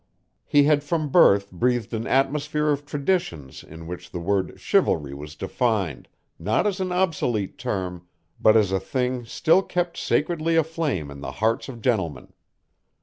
He 0.47 0.63
had 0.63 0.83
from 0.83 1.09
birth 1.09 1.51
breathed 1.51 1.93
an 1.93 2.07
atmosphere 2.07 2.69
of 2.71 2.87
traditions 2.87 3.63
in 3.63 3.85
which 3.85 4.09
the 4.09 4.19
word 4.19 4.59
"chivalry" 4.59 5.13
was 5.13 5.35
defined, 5.35 6.07
not 6.39 6.65
as 6.65 6.79
an 6.79 6.91
obsolete 6.91 7.59
term, 7.59 8.07
but 8.39 8.57
as 8.57 8.71
a 8.71 8.79
thing 8.79 9.25
still 9.25 9.61
kept 9.61 9.97
sacredly 9.97 10.55
aflame 10.55 11.11
in 11.11 11.21
the 11.21 11.33
hearts 11.33 11.69
of 11.69 11.81
gentlemen. 11.83 12.33